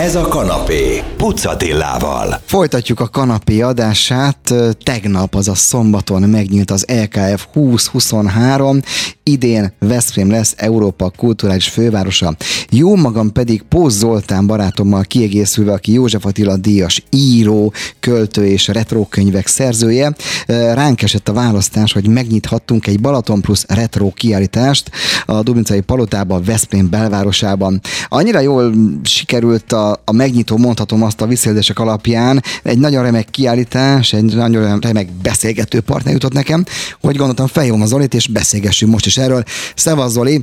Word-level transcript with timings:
Ez 0.00 0.14
a 0.14 0.28
kanapé, 0.28 1.02
Pucatillával. 1.16 2.40
Folytatjuk 2.44 3.00
a 3.00 3.08
kanapé 3.08 3.60
adását. 3.60 4.54
Tegnap, 4.82 5.34
azaz 5.34 5.58
szombaton 5.58 6.22
megnyílt 6.22 6.70
az 6.70 6.86
LKF 6.88 7.46
2023. 7.52 8.80
Idén 9.22 9.72
Veszprém 9.78 10.30
lesz 10.30 10.54
Európa 10.56 11.12
kulturális 11.16 11.68
fővárosa. 11.68 12.36
Jó 12.70 12.96
magam 12.96 13.32
pedig 13.32 13.62
Póz 13.62 13.98
Zoltán 13.98 14.46
barátommal 14.46 15.02
kiegészülve, 15.02 15.72
aki 15.72 15.92
József 15.92 16.24
Attila 16.24 16.56
díjas 16.56 17.02
író, 17.10 17.72
költő 18.00 18.46
és 18.46 18.68
retrokönyvek 18.68 19.46
szerzője. 19.46 20.12
Ránk 20.46 21.02
esett 21.02 21.28
a 21.28 21.32
választás, 21.32 21.92
hogy 21.92 22.08
megnyithattunk 22.08 22.86
egy 22.86 23.00
Balaton 23.00 23.40
plusz 23.40 23.64
retro 23.68 24.10
kiállítást 24.12 24.90
a 25.26 25.42
Dubincai 25.42 25.80
Palotában, 25.80 26.42
Veszprém 26.42 26.90
belvárosában. 26.90 27.80
Annyira 28.08 28.40
jól 28.40 28.74
sikerült 29.02 29.72
a, 29.72 29.89
a 30.04 30.12
megnyitó, 30.12 30.56
mondhatom 30.56 31.02
azt 31.02 31.20
a 31.20 31.26
visszajelzések 31.26 31.78
alapján, 31.78 32.42
egy 32.62 32.78
nagyon 32.78 33.02
remek 33.02 33.30
kiállítás, 33.30 34.12
egy 34.12 34.34
nagyon 34.34 34.78
remek 34.78 35.12
beszélgető 35.22 35.80
partner 35.80 36.12
jutott 36.12 36.32
nekem, 36.32 36.64
hogy 37.00 37.16
gondoltam 37.16 37.46
felhívom 37.46 37.82
az 37.82 37.88
Zolit, 37.88 38.14
és 38.14 38.28
beszélgessünk 38.28 38.92
most 38.92 39.06
is 39.06 39.16
erről. 39.16 39.42
Szevasz 39.74 40.12
Zoli, 40.12 40.42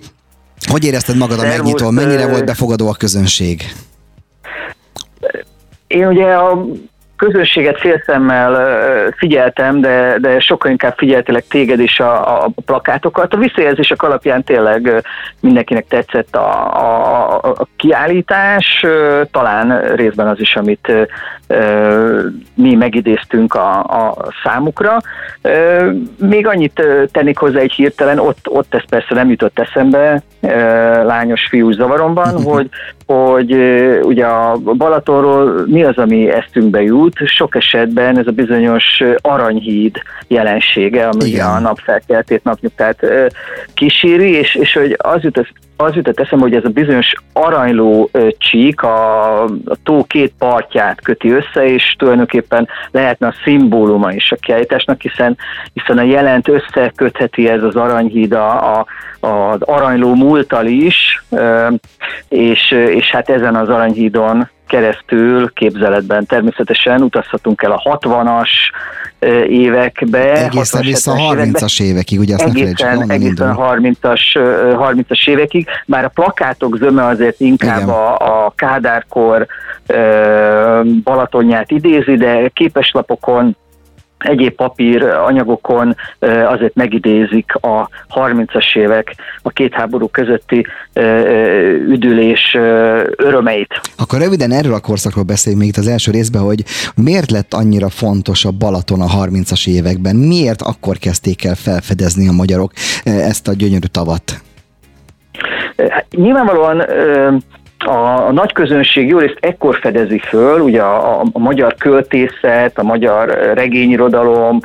hogy 0.69 0.83
érezted 0.83 1.17
magad 1.17 1.39
a 1.39 1.47
megnyitó? 1.47 1.89
Mennyire 1.89 2.27
volt 2.27 2.45
befogadó 2.45 2.87
a 2.87 2.93
közönség? 2.93 3.61
Én 5.87 6.07
ugye 6.07 6.25
a 6.25 6.65
közönséget 7.17 7.79
félszemmel 7.79 8.77
figyeltem, 9.15 9.81
de, 9.81 10.17
de 10.19 10.39
sokkal 10.39 10.71
inkább 10.71 10.97
figyeltelek 10.97 11.47
téged 11.47 11.79
is 11.79 11.99
a, 11.99 12.43
a 12.43 12.49
plakátokat. 12.65 13.33
A 13.33 13.37
visszajelzések 13.37 14.03
alapján 14.03 14.43
tényleg 14.43 15.03
mindenkinek 15.39 15.87
tetszett 15.87 16.35
a, 16.35 16.75
a, 16.75 17.35
a 17.43 17.67
kiállítás, 17.75 18.85
talán 19.31 19.95
részben 19.95 20.27
az 20.27 20.39
is, 20.39 20.55
amit 20.55 20.91
mi 22.53 22.75
megidéztünk 22.75 23.53
a, 23.53 23.79
a 23.79 24.15
számukra. 24.43 24.97
Még 26.17 26.47
annyit 26.47 26.83
tennék 27.11 27.37
hozzá 27.37 27.59
egy 27.59 27.73
hirtelen, 27.73 28.19
ott, 28.19 28.49
ott 28.49 28.73
ez 28.73 28.85
persze 28.89 29.13
nem 29.13 29.29
jutott 29.29 29.59
eszembe, 29.59 30.21
lányos 31.03 31.47
fiú 31.49 31.71
zavaromban, 31.71 32.43
hogy, 32.43 32.69
hogy 33.07 33.53
ugye 34.01 34.25
a 34.25 34.57
Balatonról 34.57 35.65
mi 35.67 35.83
az, 35.83 35.97
ami 35.97 36.29
eszünkbe 36.31 36.81
jut. 36.81 37.17
Sok 37.25 37.55
esetben 37.55 38.17
ez 38.17 38.27
a 38.27 38.31
bizonyos 38.31 39.03
aranyhíd 39.21 39.95
jelensége, 40.27 41.07
ami 41.07 41.25
Igen. 41.25 41.47
a 41.47 41.59
napfelkeltét, 41.59 42.43
napnyugtát 42.43 43.05
kíséri, 43.73 44.31
és, 44.31 44.55
és 44.55 44.73
hogy 44.73 44.95
az 44.97 45.23
jut 45.23 45.37
az 45.77 45.95
jutott 45.95 46.19
eszembe, 46.19 46.43
hogy 46.43 46.55
ez 46.55 46.65
a 46.65 46.69
bizonyos 46.69 47.13
aranyló 47.33 48.09
csík 48.37 48.81
a, 48.81 49.43
a 49.43 49.75
tó 49.83 50.03
két 50.03 50.33
partját 50.37 51.01
köti 51.01 51.31
össze, 51.31 51.65
és 51.65 51.95
tulajdonképpen 51.97 52.67
lehetne 52.91 53.27
a 53.27 53.35
szimbóluma 53.43 54.11
is 54.11 54.31
a 54.31 54.35
kiállításnak, 54.35 55.01
hiszen, 55.01 55.37
hiszen 55.73 55.97
a 55.97 56.01
jelent 56.01 56.47
összekötheti 56.47 57.49
ez 57.49 57.63
az 57.63 57.75
aranyhíd 57.75 58.33
a, 58.33 58.77
a, 58.77 58.85
az 59.19 59.61
aranyló 59.61 60.15
múltal 60.15 60.65
is, 60.65 61.23
és, 62.29 62.71
és 62.71 63.09
hát 63.11 63.29
ezen 63.29 63.55
az 63.55 63.69
aranyhídon 63.69 64.49
keresztül 64.67 65.53
képzeletben. 65.53 66.25
Természetesen 66.25 67.01
utazhatunk 67.01 67.61
el 67.61 67.71
a 67.71 67.99
60-as 67.99 68.49
évekbe. 69.47 70.45
Egészen 70.45 70.81
vissza 70.81 71.11
a 71.11 71.15
30-as 71.15 71.81
évekig, 71.81 72.19
ugye 72.19 72.33
azt 72.33 72.43
egészen, 72.43 72.97
ne 72.97 73.13
egészen 73.13 73.49
a 73.49 73.75
30-as, 73.75 74.21
30-as 74.33 75.27
évekig, 75.27 75.67
bár 75.85 76.05
a 76.05 76.07
plakátok 76.09 76.77
zöme 76.77 77.05
azért 77.05 77.39
inkább 77.39 77.87
a, 77.87 78.15
a 78.45 78.53
Kádárkor 78.55 79.47
Balatonját 81.03 81.71
idézi, 81.71 82.15
de 82.15 82.49
képeslapokon 82.53 83.55
egyéb 84.17 84.55
papír 84.55 85.03
anyagokon 85.03 85.95
azért 86.47 86.75
megidézik 86.75 87.53
a 87.53 87.89
30-as 88.15 88.75
évek, 88.75 89.15
a 89.41 89.49
két 89.49 89.73
háború 89.73 90.07
közötti 90.07 90.65
üdülés 91.87 92.57
örömeit. 93.17 93.81
Akkor 93.97 94.19
röviden 94.19 94.51
erről 94.51 94.73
a 94.73 94.79
korszakról 94.79 95.23
beszéljünk 95.23 95.63
még 95.63 95.73
itt 95.73 95.79
az 95.79 95.87
első 95.87 96.11
részben, 96.11 96.41
hogy 96.41 96.63
miért 96.95 97.31
lett 97.31 97.53
annyira 97.53 97.89
fontos 97.89 98.45
a 98.45 98.51
Balaton 98.51 99.01
a 99.01 99.25
30-as 99.25 99.67
években? 99.67 100.15
Miért 100.15 100.61
akkor 100.61 100.97
kezdték 100.97 101.45
el 101.45 101.55
felfedezni 101.55 102.27
a 102.27 102.31
magyarok 102.31 102.71
ezt 103.03 103.47
a 103.47 103.53
gyönyörű 103.53 103.87
tavat? 103.91 104.41
Hát, 105.89 106.05
nyilvánvalóan 106.09 106.83
a, 107.87 108.27
a 108.27 108.31
nagy 108.31 108.53
közönség 108.53 109.07
jó 109.07 109.17
részt 109.17 109.37
ekkor 109.39 109.75
fedezi 109.81 110.19
föl, 110.19 110.59
ugye 110.59 110.81
a, 110.81 111.19
a, 111.19 111.23
a 111.31 111.39
magyar 111.39 111.75
költészet, 111.75 112.77
a 112.77 112.83
magyar 112.83 113.53
regényirodalom, 113.53 114.59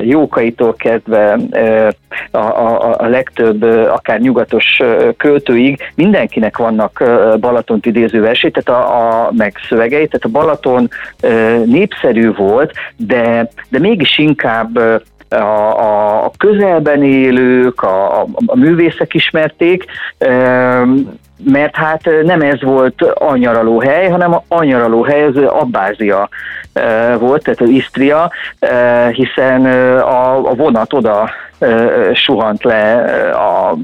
Jókaitól 0.00 0.74
kezdve 0.74 1.38
a, 2.30 2.38
a, 2.38 2.94
a 2.98 3.06
legtöbb, 3.06 3.62
akár 3.88 4.20
nyugatos 4.20 4.80
költőig, 5.16 5.78
mindenkinek 5.94 6.56
vannak 6.56 7.02
Balatont 7.40 7.86
idéző 7.86 8.20
versét, 8.20 8.62
tehát 8.62 8.82
a, 8.82 9.26
a 9.26 9.30
meg 9.36 9.54
tehát 9.88 10.24
a 10.24 10.28
Balaton 10.28 10.90
népszerű 11.64 12.32
volt, 12.32 12.72
de, 12.96 13.48
de 13.68 13.78
mégis 13.78 14.18
inkább 14.18 14.76
a, 15.28 16.24
a 16.24 16.30
közelben 16.38 17.02
élők, 17.02 17.82
a, 17.82 18.22
a 18.46 18.56
művészek 18.56 19.14
ismerték, 19.14 19.84
mert 21.44 21.76
hát 21.76 22.08
nem 22.22 22.40
ez 22.40 22.62
volt 22.62 23.02
a 23.02 23.36
nyaralóhely, 23.36 24.08
hanem 24.08 24.40
a 24.48 24.62
nyaralóhely 24.62 25.24
az 25.24 25.36
Abbázia 25.36 26.28
volt, 27.18 27.42
tehát 27.42 27.60
az 27.60 27.68
Isztria, 27.68 28.30
hiszen 29.12 29.66
a 30.00 30.54
vonat 30.54 30.92
oda 30.92 31.30
suhant 32.12 32.64
le 32.64 32.94
a 33.32 33.76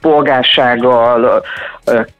polgársággal, 0.00 1.44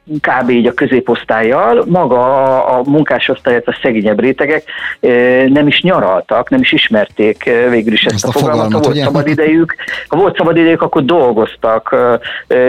kb. 0.05 0.49
így 0.49 0.67
a 0.67 0.73
középosztályjal, 0.73 1.83
maga 1.87 2.43
a, 2.43 2.77
a 2.77 2.81
munkásosztályat, 2.85 3.67
a 3.67 3.77
szegényebb 3.81 4.19
rétegek 4.19 4.63
nem 5.47 5.67
is 5.67 5.81
nyaraltak, 5.81 6.49
nem 6.49 6.59
is 6.59 6.71
ismerték 6.71 7.43
végül 7.69 7.93
is 7.93 8.03
ezt, 8.03 8.15
ezt 8.15 8.25
a, 8.25 8.27
a 8.27 8.31
fogalmat. 8.31 8.71
Ha 8.71 8.79
volt 8.79 8.97
szabad 8.97 9.27
idejük, 9.27 9.75
ha 10.07 10.17
volt 10.17 10.37
szabad 10.37 10.57
idejük, 10.57 10.81
akkor 10.81 11.03
dolgoztak, 11.03 11.95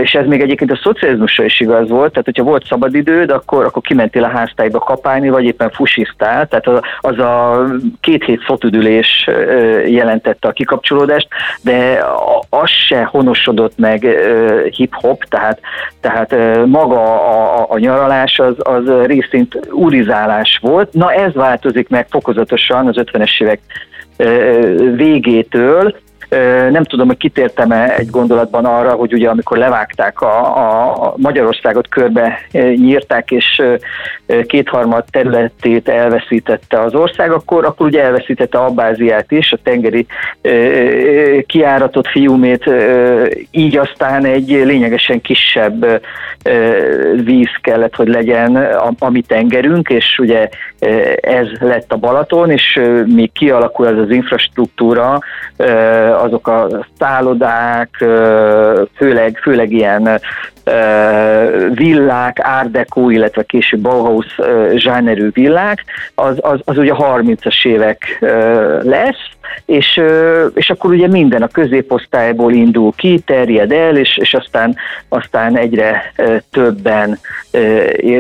és 0.03 0.15
ez 0.15 0.27
még 0.27 0.41
egyébként 0.41 0.71
a 0.71 0.81
szocializmusra 0.83 1.45
is 1.45 1.61
igaz 1.61 1.89
volt, 1.89 2.11
tehát 2.11 2.25
hogyha 2.25 2.43
volt 2.43 2.67
szabad 2.67 2.95
időd, 2.95 3.31
akkor, 3.31 3.65
akkor 3.65 3.83
kimentél 3.83 4.25
a 4.25 4.29
háztályba 4.29 4.79
kapálni, 4.79 5.29
vagy 5.29 5.45
éppen 5.45 5.71
fusisztál, 5.71 6.49
tehát 6.49 6.83
az, 7.01 7.19
a 7.19 7.65
két 8.01 8.25
hét 8.25 8.45
szotüdülés 8.47 9.29
jelentette 9.87 10.49
a 10.49 10.53
kikapcsolódást, 10.53 11.29
de 11.63 12.05
az 12.49 12.71
se 12.71 13.03
honosodott 13.05 13.79
meg 13.79 14.07
hip-hop, 14.71 15.25
tehát, 15.25 15.61
tehát 16.01 16.37
maga 16.67 16.82
maga 16.87 17.01
a, 17.61 17.67
a 17.69 17.79
nyaralás 17.79 18.39
az, 18.39 18.55
az 18.59 19.07
részint 19.07 19.59
urizálás 19.71 20.59
volt. 20.63 20.93
Na 20.93 21.13
ez 21.13 21.33
változik 21.33 21.89
meg 21.89 22.07
fokozatosan 22.11 22.87
az 22.87 22.97
50-es 22.99 23.43
évek 23.43 23.61
végétől, 24.97 25.95
nem 26.71 26.85
tudom, 26.85 27.07
hogy 27.07 27.17
kitértem-e 27.17 27.95
egy 27.97 28.11
gondolatban 28.11 28.65
arra, 28.65 28.93
hogy 28.93 29.13
ugye 29.13 29.29
amikor 29.29 29.57
levágták 29.59 30.21
a, 30.21 31.07
a 31.07 31.15
Magyarországot 31.17 31.89
körbe 31.89 32.39
nyírták, 32.77 33.31
és 33.31 33.63
kétharmad 34.47 35.05
területét 35.11 35.89
elveszítette 35.89 36.81
az 36.81 36.95
ország, 36.95 37.31
akkor, 37.31 37.65
akkor 37.65 37.87
ugye 37.87 38.03
elveszítette 38.03 38.59
Abbáziát 38.59 39.33
is, 39.33 39.53
a 39.53 39.59
tengeri 39.63 40.07
kiáratott 41.47 42.07
fiumét, 42.07 42.71
így 43.51 43.77
aztán 43.77 44.25
egy 44.25 44.49
lényegesen 44.49 45.21
kisebb 45.21 46.03
víz 47.25 47.51
kellett, 47.61 47.95
hogy 47.95 48.09
legyen 48.09 48.57
a, 48.57 48.91
a 48.99 49.11
mi 49.11 49.23
tengerünk, 49.23 49.89
és 49.89 50.19
ugye 50.19 50.49
ez 51.21 51.47
lett 51.61 51.93
a 51.93 51.97
Balaton, 51.97 52.51
és 52.51 52.81
még 53.07 53.33
kialakul 53.33 53.87
ez 53.87 53.97
az 53.97 54.11
infrastruktúra, 54.11 55.19
azok 56.13 56.49
a 56.49 56.87
szállodák, 56.99 57.89
főleg, 58.97 59.39
főleg 59.43 59.73
ilyen 59.73 60.21
villák, 61.75 62.39
árdekó, 62.41 63.11
illetve 63.11 63.43
később 63.43 63.81
Bauhaus 63.81 64.39
zsánerű 64.75 65.31
villák, 65.33 65.85
az, 66.15 66.39
az, 66.41 66.61
az 66.65 66.79
ugye 66.79 66.93
a 66.93 67.21
30-as 67.21 67.67
évek 67.67 68.19
lesz, 68.83 69.31
és, 69.65 70.01
és 70.55 70.71
akkor 70.71 70.91
ugye 70.91 71.07
minden 71.07 71.43
a 71.43 71.49
középosztályból 71.49 72.53
indul 72.53 72.93
ki, 72.97 73.19
terjed 73.19 73.73
el, 73.73 73.97
és, 73.97 74.17
és 74.17 74.35
aztán, 74.35 74.77
aztán 75.09 75.57
egyre 75.57 76.13
többen 76.51 77.19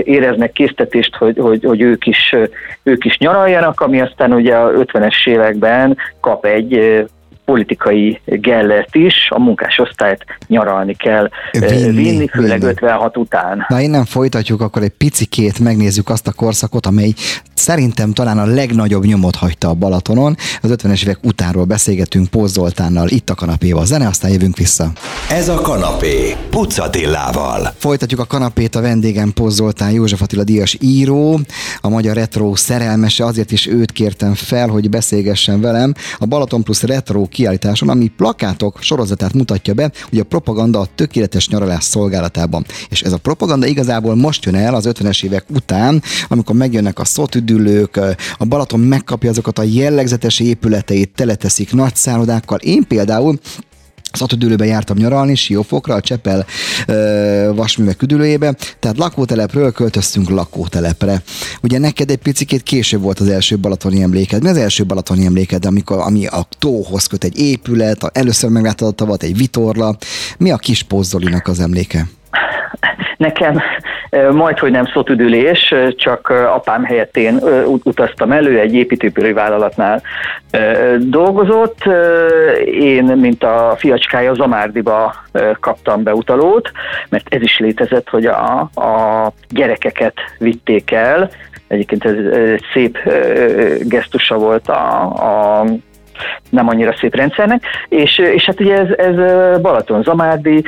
éreznek 0.05 0.53
késztetést, 0.53 1.17
hogy, 1.17 1.39
hogy, 1.39 1.65
hogy 1.65 1.81
ők, 1.81 2.07
is, 2.07 2.35
ők 2.83 3.05
is 3.05 3.19
nyaraljanak, 3.19 3.81
ami 3.81 4.01
aztán 4.01 4.33
ugye 4.33 4.55
a 4.55 4.71
50-es 4.71 5.29
években 5.29 5.97
kap 6.21 6.45
egy 6.45 7.05
politikai 7.45 8.21
gellert 8.25 8.95
is, 8.95 9.15
a 9.29 9.39
munkásosztályt 9.39 10.25
nyaralni 10.47 10.95
kell 10.95 11.29
vinni, 11.53 12.03
vinni 12.03 12.29
főleg 12.29 12.59
vinni. 12.59 12.73
56 12.73 13.17
után. 13.17 13.67
Na 13.69 13.81
innen 13.81 14.05
folytatjuk, 14.05 14.61
akkor 14.61 14.83
egy 14.83 14.93
picikét 14.99 15.59
megnézzük 15.59 16.09
azt 16.09 16.27
a 16.27 16.33
korszakot, 16.33 16.87
amely 16.87 17.13
szerintem 17.55 18.13
talán 18.13 18.39
a 18.39 18.45
legnagyobb 18.45 19.05
nyomot 19.05 19.37
hagyta 19.37 19.69
a 19.69 19.75
Balatonon. 19.75 20.37
Az 20.63 20.75
50-es 20.77 21.03
évek 21.03 21.19
utánról 21.23 21.65
beszélgetünk 21.65 22.29
Póz 22.29 22.53
Zoltánnal, 22.53 23.09
itt 23.09 23.31
a 23.31 23.35
kanapéval. 23.35 23.87
Zene, 23.87 24.07
aztán 24.07 24.31
jövünk 24.31 24.57
vissza. 24.57 24.91
Ez 25.31 25.49
a 25.49 25.55
kanapé, 25.55 26.37
Pucatillával. 26.51 27.73
Folytatjuk 27.77 28.21
a 28.21 28.25
kanapét 28.25 28.75
a 28.75 28.81
vendégem 28.81 29.33
Póz 29.33 29.55
Zoltán 29.55 29.91
József 29.91 30.23
Attila 30.23 30.45
Díjas 30.45 30.77
író, 30.81 31.41
a 31.81 31.89
magyar 31.89 32.17
retro 32.17 32.57
szerelmese, 32.57 33.25
azért 33.25 33.51
is 33.51 33.67
őt 33.67 33.93
kértem 33.93 34.35
fel, 34.35 34.69
hogy 34.69 34.91
beszélgessen 34.91 35.61
velem 35.61 35.95
a 36.19 36.27
Balaton 36.27 36.63
plusz 36.63 36.83
retro 36.83 37.27
kiállításon, 37.33 37.89
ami 37.89 38.09
plakátok 38.09 38.79
sorozatát 38.81 39.33
mutatja 39.33 39.75
be, 39.75 39.93
hogy 40.09 40.19
a 40.19 40.25
propaganda 40.25 40.81
a 40.81 40.89
tökéletes 40.95 41.49
nyaralás 41.49 41.85
szolgálatában. 41.85 42.67
És 42.89 43.03
ez 43.03 43.13
a 43.13 43.19
propaganda 43.19 43.67
igazából 43.67 44.15
most 44.15 44.45
jön 44.45 44.55
el 44.55 44.75
az 44.75 44.89
50-es 44.89 45.25
évek 45.25 45.45
után, 45.51 46.03
amikor 46.29 46.57
megjönnek 46.57 46.99
a 46.99 47.05
szotüdülők, 47.05 47.97
a 48.39 48.45
Balaton 48.45 48.81
megkapja 48.81 49.31
azokat 49.31 49.59
a 49.59 49.63
jellegzetes 49.63 50.41
épületeit, 50.41 51.11
teleteszik 51.15 51.73
nagy 51.73 51.97
szállodákkal. 51.97 52.59
Én 52.59 52.87
például 52.87 53.39
Szatodülőben 54.13 54.67
jártam 54.67 54.97
nyaralni, 54.97 55.35
Siófokra, 55.35 55.95
a 55.95 56.01
Csepel 56.01 56.47
ö, 56.87 57.53
vasművek 57.55 58.03
üdülőjébe, 58.03 58.55
tehát 58.79 58.99
lakótelepről 58.99 59.73
költöztünk 59.73 60.29
lakótelepre. 60.29 61.23
Ugye 61.63 61.79
neked 61.79 62.11
egy 62.11 62.19
picit 62.19 62.63
később 62.63 63.03
volt 63.03 63.21
az 63.21 63.29
első 63.29 63.59
balatoni 63.59 64.03
emléked. 64.03 64.43
Mi 64.43 64.49
az 64.49 64.57
első 64.57 64.85
balatoni 64.85 65.27
emléked, 65.27 65.65
amikor, 65.65 65.99
ami 65.99 66.27
a 66.27 66.47
tóhoz 66.59 67.07
köt 67.07 67.25
egy 67.25 67.39
épület, 67.39 68.19
először 68.19 68.51
megláttad 68.51 68.89
a 68.89 68.91
tavat, 68.91 69.23
egy 69.23 69.37
vitorla. 69.37 69.97
Mi 70.39 70.51
a 70.51 70.57
kis 70.57 70.83
Pózzolinak 70.83 71.49
az 71.49 71.61
emléke? 71.61 72.07
Nekem 73.17 73.61
majd, 74.33 74.59
hogy 74.59 74.71
nem 74.71 74.87
szotüdülés, 74.87 75.75
csak 75.97 76.29
apám 76.29 76.85
helyett 76.85 77.17
én 77.17 77.39
utaztam 77.83 78.33
elő, 78.33 78.59
egy 78.59 78.75
építőipari 78.75 79.33
vállalatnál 79.33 80.03
dolgozott. 80.99 81.79
Én, 82.65 83.05
mint 83.05 83.45
a 83.45 83.75
fiacskája, 83.77 84.35
Zamárdiba 84.35 85.15
kaptam 85.61 86.03
be 86.03 86.15
utalót, 86.15 86.71
mert 87.09 87.35
ez 87.35 87.43
is 87.43 87.59
létezett, 87.59 88.09
hogy 88.09 88.27
a, 88.27 88.61
a 88.61 89.33
gyerekeket 89.49 90.15
vitték 90.39 90.91
el, 90.91 91.31
Egyébként 91.73 92.05
ez 92.05 92.15
szép 92.73 92.99
gesztusa 93.81 94.37
volt 94.39 94.69
a, 94.69 95.03
a 95.61 95.65
nem 96.51 96.69
annyira 96.69 96.95
szép 97.01 97.15
rendszernek, 97.15 97.65
és, 97.89 98.19
és 98.19 98.45
hát 98.45 98.61
ugye 98.61 98.79
ez, 98.79 98.89
ez 98.97 99.15
Balaton 99.61 100.03
Zamárdi, 100.03 100.65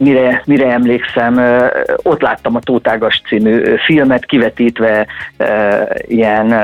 mire, 0.00 0.42
mire 0.46 0.72
emlékszem, 0.72 1.60
ott 2.02 2.20
láttam 2.20 2.56
a 2.56 2.60
Tótágas 2.60 3.22
című 3.28 3.76
filmet 3.76 4.24
kivetítve 4.24 5.06
ilyen 6.06 6.54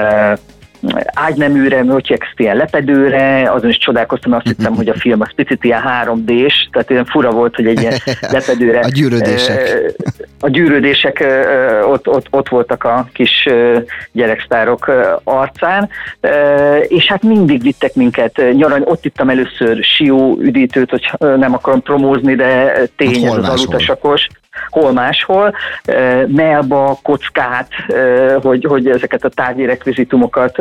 ágyneműre, 1.14 1.84
Mötyeksz 1.84 2.32
ilyen 2.36 2.56
lepedőre, 2.56 3.50
azon 3.52 3.70
is 3.70 3.78
csodálkoztam, 3.78 4.32
azt 4.32 4.46
hittem, 4.46 4.74
hogy 4.74 4.88
a 4.88 4.94
film 4.94 5.20
az 5.20 5.34
picit 5.34 5.64
ilyen 5.64 5.82
3D-s, 6.04 6.68
tehát 6.72 6.90
ilyen 6.90 7.04
fura 7.04 7.30
volt, 7.30 7.54
hogy 7.54 7.66
egy 7.66 7.80
ilyen 7.80 7.94
lepedőre. 8.20 8.80
a 8.80 8.88
gyűrődések. 8.88 9.92
A 10.40 10.48
gyűrődések 10.48 11.26
ott, 11.88 12.08
ott, 12.08 12.26
ott 12.30 12.48
voltak 12.48 12.84
a 12.84 13.08
kis 13.12 13.48
gyereksztárok 14.12 14.90
arcán, 15.24 15.88
és 16.88 17.06
hát 17.06 17.22
mindig 17.22 17.62
vittek 17.62 17.94
minket 17.94 18.42
nyarany, 18.52 18.82
ott 18.84 19.04
ittam 19.04 19.28
először 19.28 19.84
Sió 19.84 20.36
üdítőt, 20.40 20.90
hogy 20.90 21.10
nem 21.18 21.54
akarom 21.54 21.82
promózni, 21.82 22.34
de 22.34 22.72
tény 22.96 23.24
hát 23.24 23.38
ez 23.38 23.38
az 23.38 23.48
alutasakos 23.48 24.26
hol 24.68 24.92
máshol, 24.92 25.54
melba, 26.26 26.98
kockát, 27.02 27.68
hogy, 28.42 28.64
hogy 28.64 28.88
ezeket 28.88 29.24
a 29.24 29.28
tárgyi 29.28 29.64
rekvizitumokat 29.64 30.56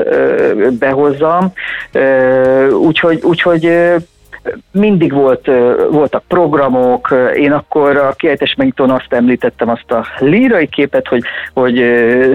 behozzam. 0.79 1.53
Úgyhogy, 2.71 3.19
úgyhogy 3.23 3.71
mindig 4.71 5.13
volt, 5.13 5.45
voltak 5.91 6.23
programok, 6.27 7.13
én 7.35 7.51
akkor 7.51 7.97
a 7.97 8.11
kiejtés 8.11 8.55
megnyitóan 8.57 8.89
azt 8.89 9.13
említettem, 9.13 9.69
azt 9.69 9.91
a 9.91 10.05
lírai 10.19 10.67
képet, 10.67 11.07
hogy, 11.07 11.23
hogy 11.53 11.75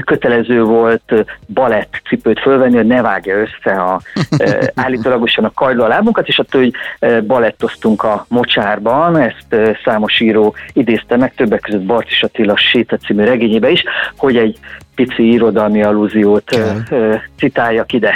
kötelező 0.04 0.62
volt 0.62 1.24
balett 1.54 2.00
cipőt 2.08 2.40
fölvenni, 2.40 2.76
hogy 2.76 2.86
ne 2.86 3.02
vágja 3.02 3.36
össze 3.36 3.72
a, 3.72 4.00
állítólagosan 4.84 5.44
a 5.44 5.52
kajló 5.54 5.84
a 5.84 5.88
lábunkat, 5.88 6.28
és 6.28 6.38
attól, 6.38 6.60
hogy 6.60 6.74
balettoztunk 7.26 8.02
a 8.02 8.24
mocsárban, 8.28 9.16
ezt 9.16 9.78
számos 9.84 10.20
író 10.20 10.54
idézte 10.72 11.16
meg, 11.16 11.34
többek 11.34 11.60
között 11.60 11.82
Barcis 11.82 12.22
Attila 12.22 12.56
Séta 12.56 12.96
című 12.96 13.24
regényébe 13.24 13.70
is, 13.70 13.84
hogy 14.16 14.36
egy 14.36 14.58
pici 14.94 15.32
irodalmi 15.32 15.82
allúziót 15.82 16.44
Kell. 16.44 17.20
citáljak 17.36 17.92
ide. 17.92 18.14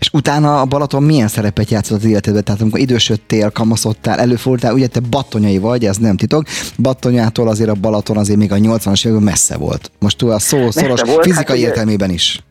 És 0.00 0.08
utána 0.12 0.60
a 0.60 0.64
Balaton 0.64 1.02
milyen 1.02 1.28
szerepet 1.28 1.70
játszott 1.70 1.98
az 1.98 2.04
életedben? 2.04 2.44
Tehát 2.44 2.60
amikor 2.60 2.80
idősödtél, 2.80 3.50
kamaszodtál, 3.50 4.18
előfordultál, 4.18 4.74
ugye 4.74 4.86
te 4.86 5.00
battonyai 5.00 5.58
vagy, 5.58 5.84
ez 5.84 5.96
nem 5.96 6.16
titok. 6.16 6.44
Battonyától 6.78 7.48
azért 7.48 7.70
a 7.70 7.74
Balaton 7.74 8.16
azért 8.16 8.38
még 8.38 8.52
a 8.52 8.56
80-as 8.56 9.06
években 9.06 9.22
messze 9.22 9.56
volt. 9.56 9.90
Most 9.98 10.18
túl 10.18 10.30
a 10.30 10.38
szó 10.38 10.70
szoros 10.70 11.00
volt, 11.02 11.24
fizikai 11.24 11.60
hát, 11.60 11.68
értelmében 11.68 12.10
is. 12.10 12.42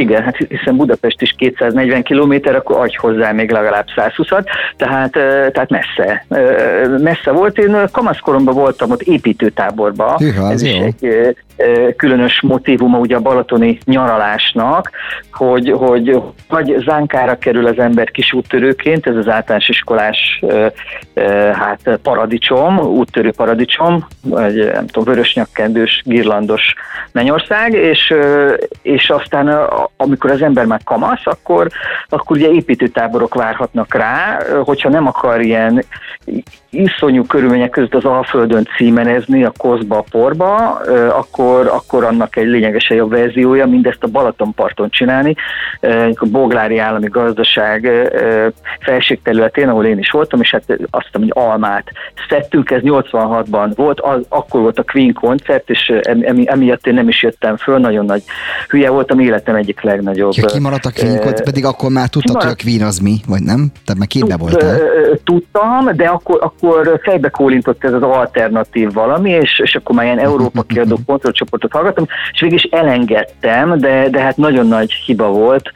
Igen, 0.00 0.22
hát 0.22 0.36
hiszen 0.36 0.76
Budapest 0.76 1.22
is 1.22 1.34
240 1.38 2.02
km, 2.02 2.32
akkor 2.54 2.76
adj 2.76 2.96
hozzá 2.96 3.32
még 3.32 3.50
legalább 3.50 3.86
120-at, 3.96 4.44
tehát, 4.76 5.10
tehát 5.52 5.68
messze. 5.68 6.24
Messze 6.98 7.30
volt. 7.30 7.58
Én 7.58 7.76
kamaszkoromban 7.92 8.54
voltam 8.54 8.90
ott 8.90 9.02
építőtáborban. 9.02 10.16
Hűha, 10.16 10.50
Ez 10.50 10.62
is 10.62 10.74
jó. 10.74 10.84
egy 10.84 11.36
különös 11.96 12.40
motivuma 12.40 12.98
ugye 12.98 13.16
a 13.16 13.20
balatoni 13.20 13.78
nyaralásnak, 13.84 14.90
hogy, 15.32 15.70
hogy 15.70 16.22
vagy 16.48 16.76
zánkára 16.86 17.38
kerül 17.38 17.66
az 17.66 17.78
ember 17.78 18.10
kis 18.10 18.32
úttörőként, 18.32 19.06
ez 19.06 19.16
az 19.16 19.28
általános 19.28 19.68
iskolás 19.68 20.44
hát 21.52 21.98
paradicsom, 22.02 22.78
úttörő 22.78 23.30
paradicsom, 23.30 24.06
vagy 24.22 24.70
nem 24.72 24.86
tudom, 24.86 25.14
vörösnyakkendős, 25.14 26.02
girlandos 26.04 26.74
mennyország, 27.12 27.72
és, 27.72 28.14
és 28.82 29.10
aztán 29.10 29.68
amikor 29.96 30.30
az 30.30 30.42
ember 30.42 30.64
már 30.64 30.80
kamasz, 30.84 31.26
akkor, 31.26 31.68
akkor 32.08 32.36
ugye 32.36 32.48
építőtáborok 32.48 33.34
várhatnak 33.34 33.94
rá, 33.94 34.42
hogyha 34.64 34.88
nem 34.88 35.06
akar 35.06 35.40
ilyen 35.40 35.84
iszonyú 36.70 37.24
körülmények 37.24 37.70
között 37.70 37.94
az 37.94 38.04
Alföldön 38.04 38.68
címenezni 38.76 39.44
a 39.44 39.52
kozba, 39.56 39.96
a 39.98 40.04
porba, 40.10 40.54
akkor, 41.08 41.66
akkor 41.66 42.04
annak 42.04 42.36
egy 42.36 42.46
lényegesen 42.46 42.96
jobb 42.96 43.10
verziója, 43.10 43.66
mindezt 43.66 44.02
a 44.02 44.06
Balatonparton 44.06 44.90
csinálni, 44.90 45.34
a 46.14 46.26
Boglári 46.30 46.78
Állami 46.78 47.08
Gazdaság 47.08 47.88
felségterületén, 48.80 49.68
ahol 49.68 49.84
én 49.84 49.98
is 49.98 50.10
voltam, 50.10 50.40
és 50.40 50.50
hát 50.50 50.78
azt 50.90 51.08
hogy 51.12 51.30
almát 51.30 51.90
szedtünk, 52.28 52.70
ez 52.70 52.80
86-ban 52.84 53.72
volt, 53.74 54.00
az, 54.00 54.20
akkor 54.28 54.60
volt 54.60 54.78
a 54.78 54.84
Queen 54.92 55.12
koncert, 55.12 55.70
és 55.70 55.92
emi, 56.02 56.44
emiatt 56.48 56.86
én 56.86 56.94
nem 56.94 57.08
is 57.08 57.22
jöttem 57.22 57.56
föl, 57.56 57.78
nagyon 57.78 58.04
nagy 58.04 58.22
hülye 58.68 58.90
voltam, 58.90 59.18
életem 59.18 59.54
egyik 59.54 59.82
legnagyobb. 59.82 60.32
Ja, 60.34 60.46
kimaradt 60.46 60.84
a 60.84 60.90
Queen 60.94 61.20
koncert, 61.20 61.44
pedig 61.44 61.64
akkor 61.64 61.90
már 61.90 62.08
tudtad, 62.08 62.42
hogy 62.42 62.50
a 62.50 62.62
Queen 62.62 62.82
az 62.82 62.98
mi, 62.98 63.16
vagy 63.26 63.42
nem? 63.42 63.72
Tehát 63.84 63.98
már 63.98 64.08
képbe 64.08 64.36
voltál. 64.36 64.78
Tudtam, 65.24 65.96
de 65.96 66.06
akkor, 66.06 66.38
akkor 66.42 66.59
fejbe 67.02 67.28
kólintott 67.28 67.84
ez 67.84 67.92
az 67.92 68.02
alternatív 68.02 68.92
valami, 68.92 69.30
és, 69.30 69.58
és 69.58 69.74
akkor 69.74 69.94
már 69.94 70.04
ilyen 70.04 70.18
Európa 70.18 70.62
kiadó 70.62 70.96
kontrollcsoportot 71.06 71.72
hallgattam, 71.72 72.06
és 72.32 72.40
végig 72.40 72.56
is 72.64 72.68
elengedtem, 72.70 73.78
de, 73.78 74.08
de 74.08 74.20
hát 74.20 74.36
nagyon 74.36 74.66
nagy 74.66 74.92
hiba 74.92 75.28
volt, 75.30 75.70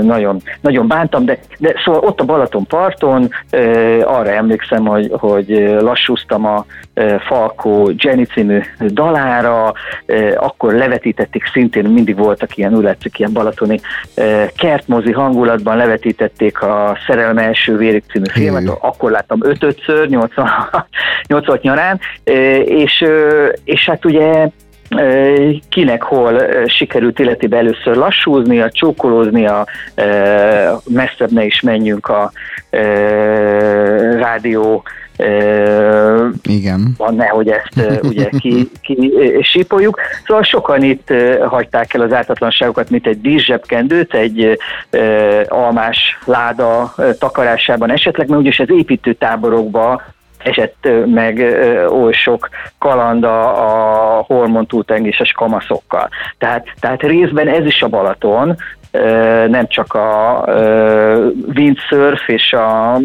nagyon, 0.00 0.40
nagyon 0.60 0.88
bántam, 0.88 1.24
de, 1.24 1.38
de 1.58 1.74
szóval 1.84 2.00
ott 2.00 2.20
a 2.20 2.24
Balaton 2.24 2.66
parton 2.66 3.28
arra 4.04 4.30
emlékszem, 4.30 4.86
hogy, 4.86 5.12
hogy 5.18 5.76
lassúztam 5.80 6.46
a 6.46 6.64
Falkó 7.26 7.90
Jenny 7.96 8.24
című 8.24 8.60
dalára, 8.78 9.72
akkor 10.36 10.72
levetítették, 10.72 11.46
szintén 11.52 11.84
mindig 11.84 12.16
voltak 12.16 12.56
ilyen, 12.56 12.74
úgy 12.74 12.82
látszik, 12.82 13.18
ilyen 13.18 13.32
balatoni 13.32 13.80
kertmozi 14.56 15.12
hangulatban 15.12 15.76
levetítették 15.76 16.62
a 16.62 16.98
Szerelem 17.06 17.38
első 17.38 17.76
vérik 17.76 18.04
című 18.12 18.26
filmet, 18.30 18.68
akkor 18.80 19.10
láttam 19.10 19.38
ötötször, 19.50 20.08
86, 20.08 20.86
86 21.26 21.62
nyarán, 21.68 22.00
és, 22.64 23.04
és 23.64 23.86
hát 23.86 24.04
ugye 24.04 24.48
kinek 25.68 26.02
hol 26.02 26.40
sikerült 26.66 27.20
életébe 27.20 27.56
először 27.56 27.96
lassúzni, 27.96 28.58
csókolózni, 28.72 29.46
a 29.46 29.66
ne 31.30 31.44
is 31.44 31.60
menjünk 31.60 32.08
a 32.08 32.32
rádió 34.18 34.82
Igen. 36.42 36.94
van, 36.96 37.14
nehogy 37.14 37.48
ezt 37.48 37.90
ugye 38.10 38.28
ki, 38.38 38.70
ki 38.82 39.12
sípoljuk. 39.42 40.00
Szóval 40.26 40.42
sokan 40.42 40.82
itt 40.82 41.12
hagyták 41.48 41.94
el 41.94 42.00
az 42.00 42.12
ártatlanságokat, 42.12 42.90
mint 42.90 43.06
egy 43.06 43.20
díszsebkendőt, 43.20 44.14
egy 44.14 44.58
almás 45.48 46.18
láda 46.24 46.94
takarásában 47.18 47.90
esetleg, 47.90 48.28
mert 48.28 48.40
úgyis 48.40 48.58
az 48.58 48.70
építőtáborokba 48.70 50.02
esett 50.38 50.88
meg 51.06 51.38
oly 51.88 52.12
sok 52.12 52.48
kaland 52.78 53.24
a 53.24 54.24
hormontúltengéses 54.26 55.32
kamaszokkal. 55.32 56.08
Tehát, 56.38 56.66
tehát 56.80 57.02
részben 57.02 57.48
ez 57.48 57.64
is 57.64 57.82
a 57.82 57.88
Balaton, 57.88 58.56
nem 59.48 59.66
csak 59.68 59.94
a 59.94 60.44
windsurf 61.54 62.28
és 62.28 62.52
a, 62.52 63.00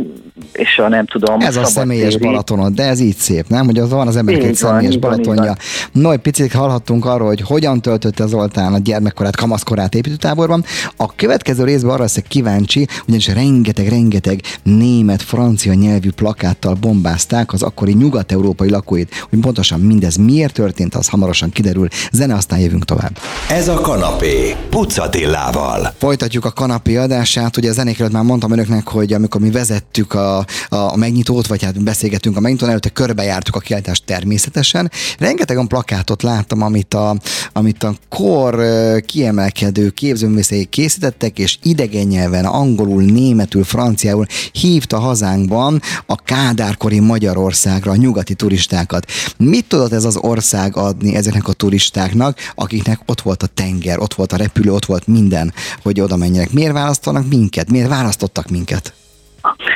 és 0.54 0.78
a 0.78 0.90
nem 0.90 1.06
tudom. 1.06 1.40
Ez 1.40 1.56
a 1.56 1.64
személyes 1.66 2.18
Balatonod, 2.18 2.74
de 2.74 2.84
ez 2.84 3.00
így 3.00 3.16
szép, 3.16 3.46
nem? 3.48 3.66
Hogy 3.66 3.78
az 3.78 3.90
van 3.90 4.08
az 4.08 4.16
emberek 4.16 4.44
egy 4.44 4.56
személyes 4.56 4.98
van, 5.00 5.00
Balatonja. 5.00 5.54
No, 5.92 6.12
egy 6.12 6.20
picit 6.20 6.54
hallhattunk 6.54 7.06
arról, 7.06 7.28
hogy 7.28 7.42
hogyan 7.42 7.82
töltötte 7.82 8.26
Zoltán 8.26 8.74
a 8.74 8.78
gyermekkorát, 8.78 9.36
kamaszkorát 9.36 9.96
építőtáborban. 9.96 10.64
A 10.98 11.16
következő 11.16 11.64
részben 11.64 11.92
arra 11.92 12.02
leszek 12.02 12.28
kíváncsi, 12.28 12.88
ugyanis 13.04 13.28
rengeteg-rengeteg 13.28 14.40
német, 14.64 15.22
francia 15.22 15.74
nyelvű 15.74 16.10
plakáttal 16.12 16.74
bombázták 16.74 17.54
az 17.54 17.64
akkori 17.64 17.94
nyugat-európai 17.94 18.70
lakóit, 18.70 19.26
hogy 19.30 19.40
pontosan 19.40 19.80
mindez 19.80 20.16
miért 20.16 20.54
történt, 20.54 20.96
az 20.96 21.08
hamarosan 21.08 21.50
kiderül. 21.50 21.88
Zene, 22.12 22.34
aztán 22.34 22.60
jövünk 22.60 22.86
tovább. 22.86 23.18
Ez 23.50 23.68
a 23.68 23.80
kanapé, 23.82 24.56
Pucatillával. 24.70 25.75
Gáborral. 25.76 25.94
Folytatjuk 25.98 26.46
a 26.46 26.52
kanapé 26.52 26.96
adását. 26.96 27.58
Ugye 27.58 27.70
a 27.70 27.74
zenék 27.74 28.00
előtt 28.00 28.12
már 28.12 28.24
mondtam 28.24 28.52
önöknek, 28.52 28.88
hogy 28.88 29.14
amikor 29.14 29.42
mi 29.42 29.52
vezettük 29.52 30.14
a, 30.14 30.46
a 30.70 30.98
megnyitót, 30.98 31.48
vagy 31.48 31.64
hát 31.64 31.84
beszélgettünk 31.84 32.38
a 32.38 32.40
megnyitón, 32.40 32.70
előtte 32.70 32.90
körbejártuk 32.90 33.56
a 33.56 33.60
kiállítást 33.60 34.06
természetesen. 34.06 34.92
Rengeteg 35.20 35.56
olyan 35.56 35.68
plakátot 35.68 36.24
láttam, 36.24 36.62
amit 36.62 36.94
a, 36.94 37.16
amit 37.54 37.84
a 37.84 37.96
kor 38.10 38.64
kiemelkedő 39.06 39.90
képzőművészei 39.90 40.66
készítettek, 40.66 41.40
és 41.40 41.58
idegen 41.62 42.08
nyelven, 42.08 42.46
angolul, 42.46 43.04
németül, 43.04 43.64
franciául 43.64 44.26
hívta 44.52 45.00
hazánkban 45.00 45.82
a 46.06 46.16
kádárkori 46.16 47.00
Magyarországra 47.00 47.92
a 47.92 47.96
nyugati 47.96 48.34
turistákat. 48.34 49.12
Mit 49.38 49.66
tudott 49.68 49.92
ez 49.92 50.04
az 50.04 50.18
ország 50.18 50.78
adni 50.78 51.16
ezeknek 51.16 51.48
a 51.48 51.54
turistáknak, 51.54 52.38
akiknek 52.56 53.00
ott 53.06 53.22
volt 53.22 53.44
a 53.44 53.48
tenger, 53.48 54.00
ott 54.00 54.14
volt 54.14 54.34
a 54.34 54.38
repülő, 54.38 54.74
ott 54.74 54.86
volt 54.86 55.08
minden, 55.08 55.54
hogy 55.84 56.02
oda 56.02 56.16
menjenek. 56.16 56.52
Miért 56.52 56.74
választanak 56.74 57.24
minket? 57.30 57.72
Miért 57.72 57.90
választottak 57.90 58.48
minket? 58.50 58.94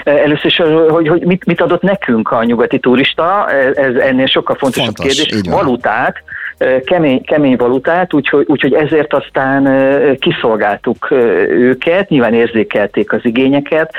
Először 0.04 0.46
is, 0.46 0.62
hogy, 0.90 1.08
hogy 1.08 1.26
mit, 1.26 1.46
mit 1.46 1.62
adott 1.62 1.82
nekünk 1.82 2.32
a 2.32 2.44
nyugati 2.44 2.80
turista, 2.80 3.50
ez 3.74 3.96
ennél 3.96 4.26
sokkal 4.26 4.56
fontosabb 4.56 4.96
Fontos, 4.96 5.26
kérdés. 5.26 5.52
Valutát, 5.52 6.16
kemény, 6.86 7.24
kemény 7.24 7.56
valutát, 7.56 8.14
úgyhogy, 8.14 8.46
úgyhogy 8.48 8.74
ezért 8.74 9.14
aztán 9.14 9.68
kiszolgáltuk 10.20 11.12
őket, 11.50 12.10
nyilván 12.10 12.34
érzékelték 12.34 13.14
az 13.14 13.20
igényeket. 13.24 13.94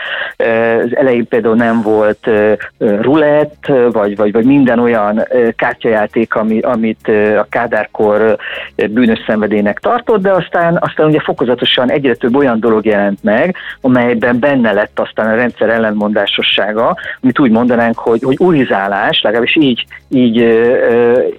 Az 0.84 0.96
elején 0.96 1.28
például 1.28 1.54
nem 1.54 1.82
volt 1.82 2.30
rulett, 2.78 3.72
vagy, 3.92 4.16
vagy, 4.16 4.32
vagy 4.32 4.44
minden 4.44 4.78
olyan 4.78 5.26
kártyajáték, 5.56 6.34
ami, 6.34 6.60
amit 6.60 7.08
a 7.38 7.46
kádárkor 7.48 8.36
bűnös 8.90 9.18
szenvedélynek 9.26 9.78
tartott, 9.78 10.22
de 10.22 10.30
aztán, 10.30 10.78
aztán 10.80 11.06
ugye 11.06 11.20
fokozatosan 11.20 11.90
egyre 11.90 12.14
több 12.14 12.36
olyan 12.36 12.60
dolog 12.60 12.84
jelent 12.84 13.22
meg, 13.22 13.56
amelyben 13.80 14.38
benne 14.38 14.72
lett 14.72 15.00
aztán 15.00 15.30
a 15.30 15.34
rendszer 15.34 15.68
ellenmondásossága, 15.68 16.96
amit 17.22 17.38
úgy 17.38 17.50
mondanánk, 17.50 17.98
hogy, 17.98 18.22
hogy 18.22 18.36
urizálás, 18.38 19.20
legalábbis 19.22 19.56
így, 19.56 19.84
így, 20.08 20.36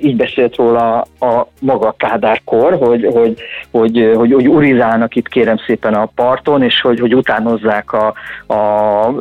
így 0.02 0.16
beszélt 0.16 0.56
róla 0.56 1.06
a 1.20 1.48
maga 1.60 1.96
kádárkor, 1.98 2.74
hogy, 2.74 3.08
hogy, 3.14 3.42
hogy, 3.72 4.12
hogy, 4.16 4.34
hogy 4.34 4.48
urizálnak 4.48 5.16
itt 5.16 5.28
kérem 5.28 5.58
szépen 5.58 5.94
a 5.94 6.12
parton, 6.16 6.64
és 6.64 6.82
hogy, 6.82 7.00
hogy 7.00 7.16
utánozzák 7.16 7.94
a, 7.94 8.14
a 8.54 9.16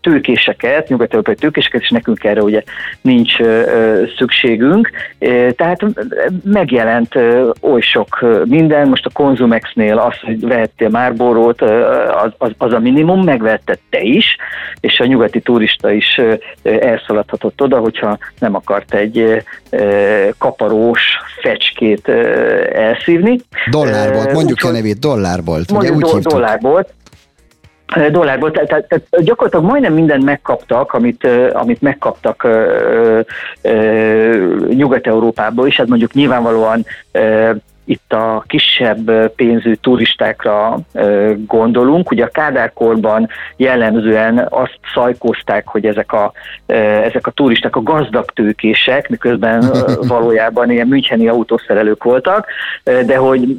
tőkéseket, 0.00 0.88
nyugat-európai 0.88 1.34
tőkéseket, 1.34 1.80
és 1.80 1.88
nekünk 1.88 2.24
erre 2.24 2.42
ugye 2.42 2.62
nincs 3.00 3.36
szükségünk. 4.16 4.90
Tehát 5.56 5.84
megjelent 6.44 7.14
oly 7.60 7.80
sok 7.80 8.24
minden, 8.44 8.88
most 8.88 9.06
a 9.06 9.10
Konzumexnél 9.12 9.98
az, 9.98 10.18
hogy 10.20 10.46
vehettél 10.46 10.88
Márborót, 10.88 11.60
az, 11.60 12.32
az, 12.38 12.50
az 12.58 12.72
a 12.72 12.78
minimum, 12.78 13.24
megvetted 13.24 13.78
te 13.90 14.00
is, 14.00 14.36
és 14.80 15.00
a 15.00 15.06
nyugati 15.06 15.40
turista 15.40 15.92
is 15.92 16.20
elszaladhatott 16.62 17.62
oda, 17.62 17.78
hogyha 17.78 18.18
nem 18.38 18.54
akart 18.54 18.94
egy 18.94 19.44
kaparós 20.38 21.18
fecskét 21.42 22.08
elszívni. 22.72 23.40
Dollár 23.70 24.12
volt, 24.12 24.32
mondjuk 24.32 24.62
a 24.62 24.70
nevét, 24.70 24.98
dollár 24.98 25.44
volt. 25.44 25.72
Mondjuk 25.72 25.96
ugye, 25.96 26.06
úgy 26.06 26.22
do- 26.22 26.32
dollár 26.32 26.60
volt 26.60 26.94
dollárból, 28.10 28.50
tehát, 28.50 28.68
tehát 28.68 29.04
gyakorlatilag 29.24 29.64
majdnem 29.64 29.92
mindent 29.92 30.24
megkaptak, 30.24 30.92
amit, 30.92 31.28
amit 31.52 31.82
megkaptak 31.82 32.48
Nyugat-Európából, 34.68 35.66
és 35.66 35.76
hát 35.76 35.86
mondjuk 35.86 36.12
nyilvánvalóan 36.12 36.86
itt 37.90 38.12
a 38.12 38.44
kisebb 38.46 39.30
pénzű 39.36 39.74
turistákra 39.74 40.78
gondolunk. 41.46 42.10
Ugye 42.10 42.24
a 42.24 42.28
kádárkorban 42.28 43.28
jellemzően 43.56 44.46
azt 44.50 44.78
szajkozták, 44.94 45.66
hogy 45.66 45.86
ezek 45.86 46.12
a, 46.12 46.32
ezek 47.04 47.26
a 47.26 47.30
turisták 47.30 47.76
a 47.76 47.82
gazdag 47.82 48.24
tőkések, 48.24 49.08
miközben 49.08 49.64
valójában 50.14 50.70
ilyen 50.70 50.86
müncheni 50.86 51.28
autószerelők 51.28 52.04
voltak, 52.04 52.46
de 52.84 53.16
hogy 53.16 53.56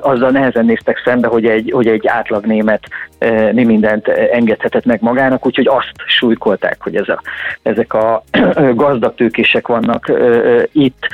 azzal 0.00 0.30
nehezen 0.30 0.64
néztek 0.64 1.02
szembe, 1.04 1.28
hogy 1.28 1.46
egy, 1.46 1.70
hogy 1.74 1.86
egy 1.86 2.06
átlag 2.06 2.44
német 2.44 2.82
mi 3.52 3.64
mindent 3.64 4.08
engedhetett 4.08 4.84
meg 4.84 4.98
magának, 5.02 5.46
úgyhogy 5.46 5.68
azt 5.68 5.92
súlykolták, 6.06 6.76
hogy 6.80 6.96
ez 6.96 7.08
a, 7.08 7.22
ezek 7.62 7.94
a 7.94 8.22
gazdag 8.84 9.14
tőkések 9.14 9.66
vannak 9.66 10.12
itt. 10.72 11.06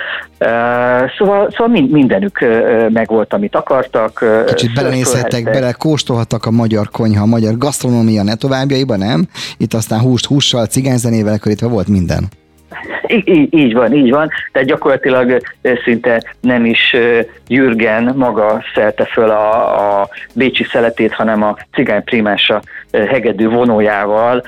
Szóval, 1.19 1.51
szóval 1.51 1.69
mindenük 1.69 2.39
meg 2.89 3.09
volt, 3.09 3.33
amit 3.33 3.55
akartak. 3.55 4.25
Kicsit 4.47 4.75
belenézhettek, 4.75 5.45
bele 5.45 5.73
kóstolhattak 5.73 6.47
a 6.47 6.51
magyar 6.51 6.91
konyha, 6.91 7.23
a 7.23 7.27
magyar 7.27 7.59
gasztronómia 7.59 8.23
ne 8.23 8.35
továbbjaiba, 8.35 8.97
nem? 8.97 9.27
Itt 9.57 9.75
aztán 9.75 10.01
húst 10.01 10.27
hússal, 10.27 10.67
cigányzenével 10.67 11.39
körítve 11.39 11.67
volt 11.67 11.89
minden. 11.89 12.29
Így, 13.07 13.55
így 13.55 13.73
van, 13.73 13.93
így 13.93 14.11
van. 14.11 14.31
Tehát 14.53 14.69
gyakorlatilag 14.69 15.41
szinte 15.85 16.23
nem 16.41 16.65
is 16.65 16.97
Jürgen 17.49 18.13
maga 18.17 18.63
szelte 18.75 19.05
föl 19.05 19.31
a, 19.31 20.01
a 20.01 20.09
bécsi 20.35 20.65
szeletét, 20.65 21.13
hanem 21.13 21.43
a 21.43 21.57
cigány 21.73 22.05
primása 22.05 22.63
hegedű 22.93 23.49
vonójával 23.49 24.43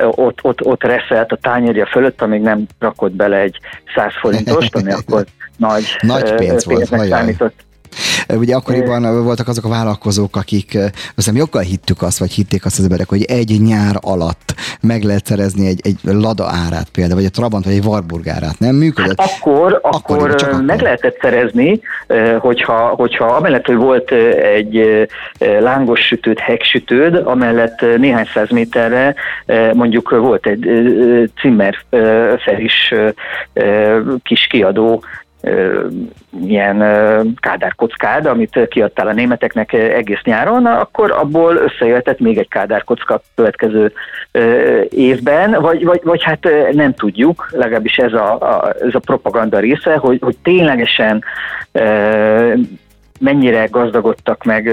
ott, 0.00 0.38
ott, 0.42 0.64
ott 0.64 0.82
reszelt 0.82 1.32
a 1.32 1.36
tányérja 1.36 1.86
fölött, 1.86 2.22
amíg 2.22 2.40
nem 2.40 2.66
rakott 2.78 3.12
bele 3.12 3.36
egy 3.36 3.58
100 3.94 4.12
forintost, 4.20 4.74
ami 4.74 4.92
akkor 4.92 5.24
nagy, 5.56 5.96
nagy 6.00 6.34
pénz 6.34 6.64
volt, 6.64 7.08
számított. 7.08 7.64
Ugye 8.28 8.54
akkoriban 8.54 9.24
voltak 9.24 9.48
azok 9.48 9.64
a 9.64 9.68
vállalkozók, 9.68 10.36
akik 10.36 10.78
azt 11.16 11.30
joggal 11.34 11.62
hittük 11.62 12.02
azt, 12.02 12.18
vagy 12.18 12.32
hitték 12.32 12.64
azt 12.64 12.78
az 12.78 12.84
emberek, 12.84 13.08
hogy 13.08 13.22
egy 13.22 13.60
nyár 13.60 13.96
alatt 14.00 14.54
meg 14.80 15.02
lehet 15.02 15.26
szerezni 15.26 15.66
egy, 15.66 15.80
egy 15.82 15.98
Lada 16.02 16.44
árát 16.44 16.88
például, 16.92 17.16
vagy 17.16 17.24
egy 17.24 17.30
Trabant, 17.30 17.64
vagy 17.64 17.74
egy 17.74 17.84
Warburg 17.84 18.28
árát, 18.28 18.58
nem 18.58 18.74
működött? 18.74 19.20
Hát 19.20 19.36
akkor, 19.38 19.80
akkor, 19.82 20.16
akkor, 20.16 20.34
csak 20.34 20.52
akkor 20.52 20.64
meg 20.64 20.80
lehetett 20.80 21.18
szerezni, 21.20 21.80
hogyha, 22.38 22.88
hogyha 22.88 23.24
amellett, 23.24 23.66
hogy 23.66 23.76
volt 23.76 24.10
egy 24.56 25.06
lángos 25.38 26.00
sütőd, 26.00 26.38
heksütőd, 26.38 27.14
amellett 27.14 27.80
néhány 27.96 28.28
száz 28.34 28.50
méterre 28.50 29.14
mondjuk 29.72 30.10
volt 30.10 30.46
egy 30.46 30.68
Zimmer 31.42 31.76
Feris 32.44 32.94
kis 34.22 34.46
kiadó, 34.46 35.02
ilyen 36.44 36.78
kádárkockád, 37.40 38.26
amit 38.26 38.68
kiadtál 38.68 39.06
a 39.06 39.12
németeknek 39.12 39.72
egész 39.72 40.20
nyáron, 40.24 40.66
akkor 40.66 41.10
abból 41.10 41.56
összejöhetett 41.56 42.18
még 42.18 42.38
egy 42.38 42.48
kádárkocka 42.48 43.20
következő 43.34 43.92
évben, 44.88 45.60
vagy, 45.60 45.84
vagy, 45.84 46.00
vagy 46.04 46.22
hát 46.22 46.48
nem 46.72 46.94
tudjuk, 46.94 47.48
legalábbis 47.52 47.96
ez 47.96 48.12
a, 48.12 48.32
a, 48.32 48.74
ez 48.80 48.94
a 48.94 48.98
propaganda 48.98 49.58
része, 49.58 49.96
hogy, 49.96 50.18
hogy 50.20 50.36
ténylegesen 50.42 51.24
mennyire 53.20 53.66
gazdagodtak 53.70 54.44
meg 54.44 54.66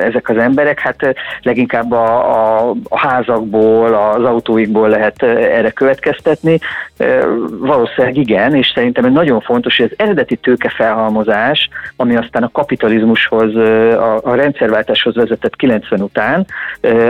ezek 0.00 0.28
az 0.28 0.36
emberek, 0.36 0.80
hát 0.80 1.14
leginkább 1.42 1.92
a, 1.92 2.30
a, 2.30 2.74
a 2.88 2.98
házakból, 2.98 3.94
az 3.94 4.24
autóikból 4.24 4.88
lehet 4.88 5.22
erre 5.22 5.70
következtetni. 5.70 6.58
Valószínűleg 7.50 8.16
igen, 8.16 8.54
és 8.54 8.72
szerintem 8.74 9.12
nagyon 9.12 9.40
fontos, 9.40 9.76
hogy 9.76 9.90
az 9.90 10.04
eredeti 10.04 10.36
tőkefelhalmozás, 10.36 11.68
ami 11.96 12.16
aztán 12.16 12.42
a 12.42 12.50
kapitalizmushoz, 12.52 13.56
a, 13.56 14.20
a 14.22 14.34
rendszerváltáshoz 14.34 15.14
vezetett 15.14 15.56
90 15.56 16.00
után, 16.00 16.46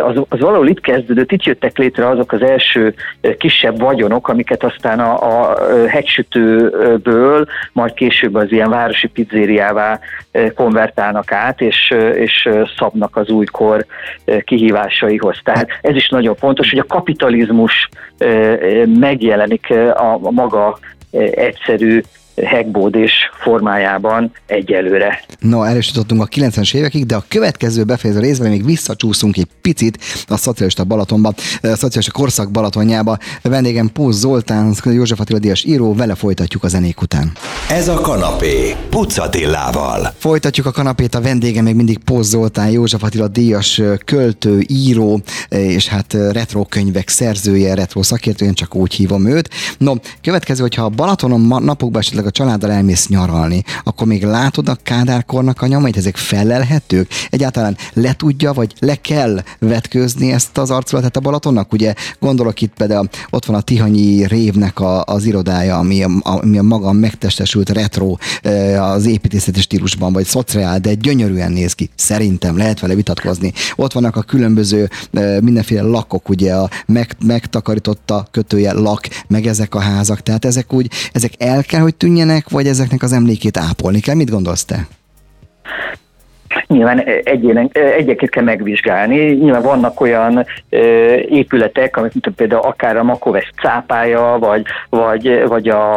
az, 0.03 0.23
az 0.29 0.41
valahol 0.41 0.69
itt 0.69 0.81
kezdődött, 0.81 1.33
itt 1.33 1.45
jöttek 1.45 1.79
létre 1.79 2.09
azok 2.09 2.33
az 2.33 2.43
első 2.43 2.95
kisebb 3.39 3.81
vagyonok, 3.81 4.29
amiket 4.29 4.65
aztán 4.65 5.01
a, 5.01 5.49
a 5.49 5.57
hegysütőből, 5.87 7.47
majd 7.73 7.95
később 7.95 8.35
az 8.35 8.53
ilyen 8.53 8.71
városi 8.71 9.07
pizzériává 9.07 10.01
konvertálnak 10.77 11.33
át, 11.33 11.61
és, 11.61 11.95
és 12.15 12.49
szabnak 12.79 13.17
az 13.17 13.29
újkor 13.29 13.87
kihívásaihoz. 14.45 15.39
Tehát 15.45 15.69
ez 15.81 15.95
is 15.95 16.09
nagyon 16.09 16.35
fontos, 16.35 16.71
hogy 16.71 16.79
a 16.79 16.87
kapitalizmus 16.87 17.89
megjelenik 18.99 19.71
a 19.95 20.31
maga 20.31 20.79
egyszerű 21.31 22.01
hegbódés 22.45 23.13
formájában 23.43 24.33
egyelőre. 24.47 25.25
No, 25.39 25.63
elősítottunk 25.63 26.23
a 26.23 26.27
90-es 26.27 26.75
évekig, 26.75 27.07
de 27.07 27.15
a 27.15 27.25
következő 27.29 27.85
befejező 27.85 28.21
részben 28.21 28.51
még 28.51 28.65
visszacsúszunk 28.65 29.37
egy 29.37 29.49
picit 29.61 29.99
a 30.27 30.37
szocialista 30.37 30.85
Balatonba, 30.85 31.33
a 31.63 31.67
szocialista 31.67 32.13
korszak 32.13 32.51
Balatonjába. 32.51 33.19
Vendégem 33.43 33.91
Póz 33.93 34.19
Zoltán, 34.19 34.75
József 34.85 35.21
Attila 35.21 35.39
Díjas 35.39 35.65
író, 35.65 35.95
vele 35.95 36.15
folytatjuk 36.15 36.65
a 36.65 36.69
zenék 36.69 37.03
után. 37.03 37.33
Ez 37.71 37.89
a 37.89 38.01
kanapé, 38.01 38.75
Pucatillával. 38.91 40.15
Folytatjuk 40.19 40.67
a 40.67 40.71
kanapét, 40.71 41.15
a 41.15 41.21
vendége 41.21 41.63
még 41.63 41.75
mindig 41.75 41.99
Póz 41.99 42.29
Zoltán, 42.29 42.71
József 42.71 43.03
Attila 43.03 43.29
Díjas 43.29 43.83
költő, 44.05 44.61
író, 44.69 45.21
és 45.49 45.89
hát 45.89 46.13
retro 46.13 46.65
könyvek 46.65 47.09
szerzője, 47.09 47.75
retro 47.75 48.03
szakértő, 48.03 48.45
én 48.45 48.55
csak 48.55 48.75
úgy 48.75 48.95
hívom 48.95 49.27
őt. 49.27 49.49
No, 49.79 49.93
következő, 50.23 50.63
hogyha 50.63 50.85
a 50.85 50.89
Balatonon 50.89 51.63
napokban 51.65 52.01
esetleg 52.01 52.26
a 52.27 52.31
családdal 52.31 52.71
elmész 52.71 53.09
nyaralni, 53.09 53.65
akkor 53.85 54.07
még 54.07 54.25
látod 54.25 54.69
a 54.69 54.79
kádárkornak 54.83 55.63
a 55.63 55.67
nyomait, 55.67 55.97
ezek 55.97 56.17
felelhetők? 56.17 57.11
Egyáltalán 57.31 57.77
le 57.93 58.13
tudja, 58.13 58.53
vagy 58.53 58.75
le 58.79 58.95
kell 58.95 59.43
vetkőzni 59.59 60.33
ezt 60.33 60.59
az 60.59 60.71
arculatot 60.71 61.17
a 61.17 61.21
Balatonnak? 61.21 61.73
Ugye 61.73 61.95
gondolok 62.21 62.61
itt 62.61 62.73
például, 62.77 63.09
ott 63.31 63.45
van 63.45 63.57
a 63.57 63.61
Tihanyi 63.61 64.27
révnek 64.27 64.81
a, 64.81 65.03
az 65.05 65.25
irodája, 65.25 65.79
ami 65.79 66.03
a, 66.03 66.11
ami 66.23 66.59
a 66.59 66.63
maga 66.63 66.93
megtestesült 66.93 67.71
retro 67.71 68.17
az 68.79 69.07
építészeti 69.07 69.61
stílusban, 69.61 70.13
vagy 70.13 70.25
szociál, 70.25 70.79
de 70.79 70.95
gyönyörűen 70.95 71.53
néz 71.53 71.73
ki. 71.73 71.91
Szerintem 71.95 72.57
lehet 72.57 72.81
vele 72.81 72.95
vitatkozni. 72.95 73.53
Ott 73.77 73.93
vannak 73.93 74.17
a 74.17 74.23
különböző 74.23 74.91
mindenféle 75.41 75.83
lakok, 75.83 76.29
ugye 76.29 76.55
a 76.55 76.71
meg, 76.87 77.17
megtakarította 77.25 78.27
kötője 78.31 78.73
lak, 78.73 79.09
meg 79.29 79.47
ezek 79.47 79.75
a 79.75 79.81
házak. 79.81 80.23
Tehát 80.23 80.45
ezek 80.45 80.73
úgy, 80.73 80.91
ezek 81.13 81.33
el 81.39 81.65
kell, 81.65 81.81
hogy 81.81 81.95
tűnjenek 81.95 82.16
tűnjenek, 82.17 82.49
vagy 82.49 82.67
ezeknek 82.67 83.03
az 83.03 83.13
emlékét 83.13 83.57
ápolni 83.57 84.01
kell? 84.01 84.15
Mit 84.15 84.31
gondolsz 84.31 84.65
te? 84.65 84.87
Nyilván 86.67 86.99
egyeket 87.73 88.31
kell 88.31 88.45
megvizsgálni. 88.45 89.17
Nyilván 89.17 89.63
vannak 89.63 90.01
olyan 90.01 90.47
épületek, 91.29 91.97
amik 91.97 92.13
mint 92.13 92.37
például 92.37 92.63
akár 92.63 92.97
a 92.97 93.03
Makoves 93.03 93.51
cápája, 93.63 94.37
vagy, 94.41 94.63
vagy, 94.91 95.43
vagy 95.49 95.69
a, 95.69 95.95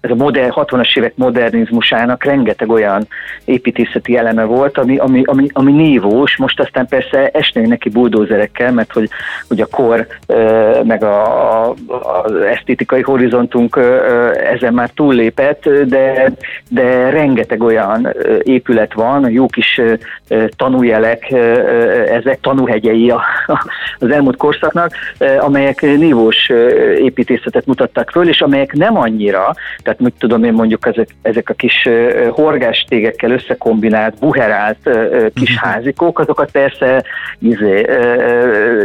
ez 0.00 0.10
a 0.10 0.14
modern, 0.14 0.52
60-as 0.54 0.96
évek 0.98 1.16
modernizmusának 1.16 2.24
rengeteg 2.24 2.70
olyan 2.70 3.06
építészeti 3.44 4.16
eleme 4.16 4.44
volt, 4.44 4.78
ami, 4.78 4.96
ami, 4.96 5.22
ami, 5.24 5.46
ami 5.52 5.72
nívós, 5.72 6.36
most 6.36 6.60
aztán 6.60 6.86
persze 6.86 7.28
esnénk 7.28 7.68
neki 7.68 7.88
buldózerekkel, 7.88 8.72
mert 8.72 8.92
hogy, 8.92 9.08
hogy 9.48 9.60
a 9.60 9.66
kor 9.66 10.06
meg 10.82 11.02
a, 11.02 11.64
a, 11.66 11.74
az 12.22 12.34
esztétikai 12.34 13.00
horizontunk 13.00 13.80
ezen 14.52 14.74
már 14.74 14.90
túllépett, 14.90 15.68
de, 15.68 16.32
de 16.68 17.10
rengeteg 17.10 17.62
olyan 17.62 18.14
épület 18.42 18.92
van, 18.92 19.30
jó 19.30 19.46
kis 19.54 19.80
tanújelek, 20.56 21.32
ezek 22.08 22.40
tanúhegyei 22.40 23.12
az 23.98 24.10
elmúlt 24.10 24.36
korszaknak, 24.36 24.90
amelyek 25.38 25.80
nívós 25.80 26.48
építészetet 26.98 27.66
mutattak 27.66 28.10
föl, 28.10 28.28
és 28.28 28.40
amelyek 28.40 28.72
nem 28.72 28.96
annyira, 28.96 29.54
tehát 29.82 30.00
mit 30.00 30.14
tudom 30.18 30.44
én 30.44 30.52
mondjuk 30.52 30.86
ezek, 30.86 31.08
ezek 31.22 31.48
a 31.48 31.54
kis 31.54 31.88
horgástégekkel 32.30 33.30
összekombinált, 33.30 34.18
buherált 34.18 34.90
kis 35.34 35.54
mhm. 35.54 35.68
házikók, 35.68 36.18
azokat 36.18 36.50
persze 36.50 37.04
izé, 37.38 37.86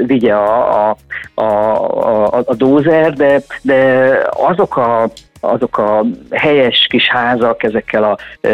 vigye 0.05 0.33
a, 0.33 0.89
a, 0.89 0.97
a, 1.33 1.43
a, 1.43 2.43
a 2.45 2.53
dózer, 2.55 3.13
de, 3.13 3.41
de 3.61 4.09
azok 4.31 4.77
a 4.77 5.09
azok 5.39 5.77
a 5.77 6.05
helyes 6.31 6.87
kis 6.89 7.07
házak 7.07 7.63
ezekkel 7.63 8.03
a 8.03 8.17
e, 8.47 8.51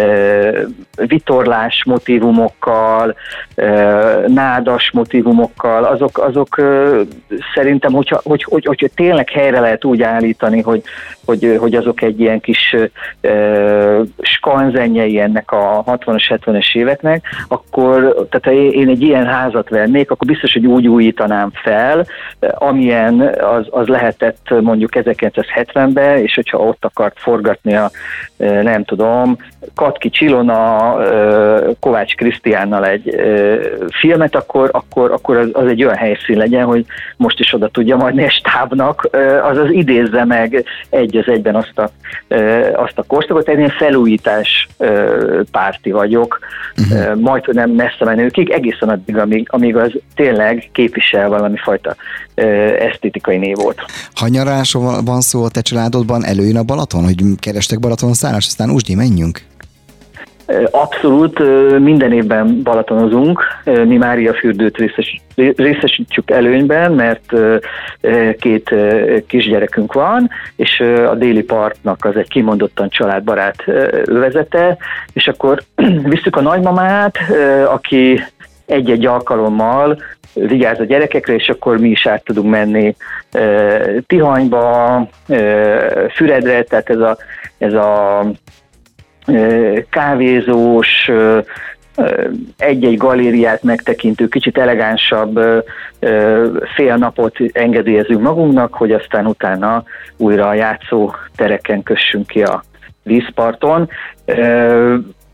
vitorlás 0.95 1.83
motivumokkal, 1.85 3.15
e, 3.55 3.65
nádas 4.27 4.91
motivumokkal, 4.91 5.83
azok, 5.83 6.17
azok 6.17 6.57
e, 6.57 6.89
szerintem, 7.53 7.93
hogyha, 7.93 8.19
hogy, 8.23 8.43
hogy, 8.43 8.65
hogy 8.65 8.91
tényleg 8.95 9.29
helyre 9.29 9.59
lehet 9.59 9.85
úgy 9.85 10.01
állítani, 10.01 10.61
hogy, 10.61 10.83
hogy, 11.25 11.57
hogy 11.59 11.75
azok 11.75 12.01
egy 12.01 12.19
ilyen 12.19 12.39
kis 12.39 12.75
e, 13.21 13.29
skanzenjei 14.21 15.19
ennek 15.19 15.51
a 15.51 15.83
60-as, 15.87 16.39
70-es 16.45 16.75
éveknek, 16.75 17.25
akkor, 17.47 18.27
tehát 18.29 18.43
ha 18.43 18.51
én 18.51 18.89
egy 18.89 19.01
ilyen 19.01 19.25
házat 19.25 19.69
vennék, 19.69 20.11
akkor 20.11 20.27
biztos, 20.27 20.53
hogy 20.53 20.65
úgy 20.65 20.87
újítanám 20.87 21.51
fel, 21.53 22.05
amilyen 22.39 23.19
az, 23.39 23.67
az 23.69 23.87
lehetett 23.87 24.49
mondjuk 24.61 24.91
1970-ben, 24.93 26.17
és 26.17 26.33
hogyha 26.35 26.57
ott 26.57 26.74
akart 26.83 27.19
forgatni 27.19 27.75
a, 27.75 27.91
nem 28.37 28.83
tudom, 28.83 29.37
Katki 29.75 30.09
Csilona, 30.09 30.95
Kovács 31.79 32.15
Krisztiánnal 32.15 32.85
egy 32.85 33.15
filmet, 33.99 34.35
akkor, 34.35 34.69
akkor, 34.71 35.11
akkor 35.11 35.37
az, 35.37 35.49
az 35.53 35.67
egy 35.67 35.83
olyan 35.83 35.95
helyszín 35.95 36.37
legyen, 36.37 36.65
hogy 36.65 36.85
most 37.17 37.39
is 37.39 37.53
oda 37.53 37.67
tudja 37.67 37.95
majd 37.95 38.19
a 38.19 38.29
stábnak, 38.29 39.09
az 39.43 39.57
az 39.57 39.71
idézze 39.71 40.25
meg 40.25 40.65
egy 40.89 41.17
az 41.17 41.27
egyben 41.27 41.55
azt 41.55 41.79
a, 41.79 41.89
azt 42.75 42.97
a 42.97 43.03
korszakot. 43.03 43.47
Én 43.47 43.69
felújítás 43.69 44.67
párti 45.51 45.91
vagyok, 45.91 46.39
uh-huh. 46.77 47.19
majd, 47.19 47.45
hogy 47.45 47.55
nem 47.55 47.69
messze 47.69 48.05
menőkig, 48.05 48.49
egészen 48.49 48.89
addig, 48.89 49.17
amíg, 49.17 49.47
amíg 49.51 49.75
az 49.75 49.91
tényleg 50.15 50.69
képvisel 50.71 51.29
valami 51.29 51.57
fajta 51.57 51.95
esztétikai 52.79 53.37
névot. 53.37 53.75
Ha 54.13 54.27
nyarásról 54.27 55.03
van 55.03 55.21
szó 55.21 55.43
a 55.43 55.49
te 55.49 55.61
családodban, 55.61 56.25
előjön 56.25 56.57
a 56.57 56.63
Balaton, 56.63 57.03
hogy 57.03 57.21
kerestek 57.39 57.79
Balaton 57.79 58.13
szállás, 58.13 58.45
aztán 58.45 58.69
úgy 58.69 58.93
menjünk? 58.95 59.41
Abszolút, 60.71 61.39
minden 61.79 62.11
évben 62.11 62.61
Balatonozunk, 62.63 63.43
mi 63.85 63.97
Mária 63.97 64.33
fürdőt 64.33 64.77
részes, 64.77 65.21
részesítjük 65.55 66.31
előnyben, 66.31 66.91
mert 66.91 67.33
két 68.39 68.75
kisgyerekünk 69.27 69.93
van, 69.93 70.29
és 70.55 70.79
a 71.09 71.15
déli 71.15 71.43
partnak 71.43 72.05
az 72.05 72.15
egy 72.15 72.27
kimondottan 72.27 72.89
családbarát 72.89 73.63
övezete, 74.05 74.77
és 75.13 75.27
akkor 75.27 75.61
visszük 76.13 76.35
a 76.35 76.41
nagymamát, 76.41 77.17
aki 77.67 78.23
egy-egy 78.65 79.05
alkalommal 79.05 79.97
vigyáz 80.33 80.79
a 80.79 80.83
gyerekekre, 80.83 81.33
és 81.33 81.49
akkor 81.49 81.79
mi 81.79 81.89
is 81.89 82.07
át 82.07 82.23
tudunk 82.23 82.49
menni 82.49 82.95
Tihanyba, 84.07 85.07
Füredre, 86.13 86.63
tehát 86.63 86.89
ez 86.89 86.99
a, 86.99 87.17
ez 87.57 87.73
a 87.73 88.25
kávézós, 89.89 91.11
egy-egy 92.57 92.97
galériát 92.97 93.63
megtekintő, 93.63 94.27
kicsit 94.27 94.57
elegánsabb 94.57 95.39
fél 96.75 96.95
napot 96.95 97.35
engedélyezünk 97.51 98.21
magunknak, 98.21 98.73
hogy 98.73 98.91
aztán 98.91 99.25
utána 99.25 99.83
újra 100.17 100.47
a 100.47 100.53
játszó 100.53 101.11
tereken 101.35 101.83
kössünk 101.83 102.27
ki 102.27 102.43
a 102.43 102.63
vízparton. 103.03 103.89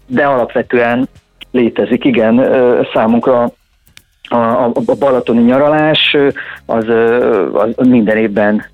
De 0.05 0.25
alapvetően 0.25 1.07
létezik, 1.51 2.05
igen, 2.05 2.45
számunkra 2.93 3.51
a, 4.29 4.35
a, 4.35 4.71
a 4.85 4.95
balatoni 4.99 5.41
nyaralás 5.41 6.17
az, 6.65 6.85
az 7.53 7.87
minden 7.87 8.17
évben 8.17 8.65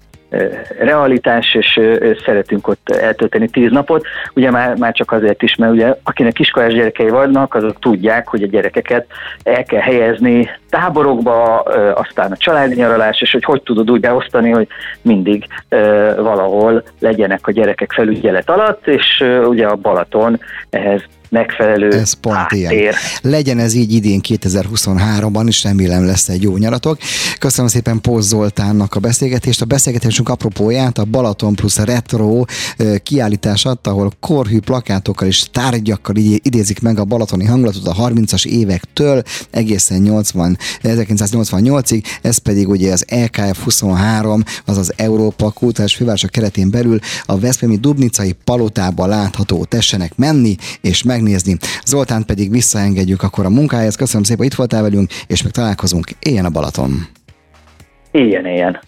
realitás, 0.80 1.56
és 1.56 1.80
szeretünk 2.26 2.68
ott 2.68 2.90
eltölteni 2.90 3.50
tíz 3.50 3.72
napot. 3.72 4.06
Ugye 4.34 4.52
már, 4.52 4.78
már 4.78 4.94
csak 4.94 5.12
azért 5.12 5.44
is, 5.44 5.56
mert 5.56 5.72
ugye 5.72 5.96
akinek 6.04 6.34
kiskolás 6.34 6.74
gyerekei 6.74 7.10
vannak, 7.10 7.56
azok 7.56 7.80
tudják, 7.80 8.28
hogy 8.28 8.44
a 8.44 8.48
gyerekeket 8.48 9.06
el 9.44 9.64
kell 9.64 9.82
helyezni 9.82 10.50
táborokba, 10.70 11.60
aztán 11.96 12.32
a 12.32 12.38
családi 12.38 12.76
nyaralás, 12.76 13.22
és 13.22 13.32
hogy 13.32 13.44
hogy 13.44 13.62
tudod 13.62 13.92
úgy 13.92 14.00
beosztani, 14.00 14.50
hogy 14.50 14.68
mindig 15.02 15.46
valahol 16.18 16.84
legyenek 17.00 17.48
a 17.48 17.52
gyerekek 17.52 17.92
felügyelet 17.92 18.50
alatt, 18.50 18.88
és 18.88 19.24
ugye 19.46 19.68
a 19.68 19.76
Balaton 19.76 20.40
ehhez 20.70 21.04
megfelelő 21.30 21.92
ez 21.92 22.14
pont 22.14 22.36
háttér. 22.36 22.72
ilyen. 22.72 22.94
Legyen 23.22 23.60
ez 23.60 23.74
így 23.74 23.94
idén 23.94 24.22
2023-ban 24.28 25.44
is, 25.48 25.64
remélem 25.64 26.06
lesz 26.06 26.30
egy 26.30 26.42
jó 26.42 26.58
nyaratok. 26.58 26.98
Köszönöm 27.40 27.70
szépen 27.70 28.02
Póz 28.02 28.28
Zoltánnak 28.28 28.96
a 28.96 29.00
beszélgetést. 29.00 29.62
A 29.62 29.66
beszélgetésünk 29.66 30.30
apropóját 30.30 30.98
a 30.98 31.06
Balaton 31.06 31.56
plusz 31.56 31.78
Retro 31.78 32.44
kiállítás 33.04 33.66
adta, 33.66 33.90
ahol 33.90 34.12
korhű 34.20 34.60
plakátokkal 34.60 35.28
és 35.28 35.46
tárgyakkal 35.52 36.16
idézik 36.16 36.82
meg 36.82 37.00
a 37.00 37.06
balatoni 37.06 37.46
hangulatot 37.46 37.88
a 37.88 37.94
30-as 37.94 38.46
évektől 38.46 39.24
egészen 39.52 40.02
80, 40.02 40.58
1988-ig, 40.84 42.04
ez 42.22 42.38
pedig 42.38 42.70
ugye 42.70 42.92
az 42.92 43.06
EKF 43.08 43.64
23, 43.64 44.44
azaz 44.66 44.94
Európa 44.96 45.52
Kultúrás 45.52 45.96
Fővárosa 45.96 46.28
keretén 46.28 46.70
belül 46.70 47.00
a 47.26 47.40
Veszprémi 47.40 47.78
Dubnicai 47.78 48.36
palotába 48.44 49.06
látható. 49.06 49.66
Tessenek 49.66 50.16
menni 50.16 50.56
és 50.82 51.04
megnézni. 51.18 51.58
Zoltán 51.86 52.26
pedig 52.26 52.52
visszaengedjük 52.52 53.24
akkor 53.24 53.46
a 53.46 53.50
munkájához. 53.50 53.96
Köszönöm 53.96 54.24
szépen, 54.24 54.38
hogy 54.38 54.52
itt 54.52 54.58
voltál 54.58 54.82
velünk, 54.82 55.12
és 55.28 55.44
meg 55.44 55.52
találkozunk. 55.52 56.10
Éljen 56.20 56.46
a 56.46 56.50
Balaton! 56.50 56.92
Éljen, 58.12 58.46
éljen! 58.46 58.80